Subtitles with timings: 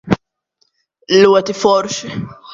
[1.19, 2.13] Ļoti forši.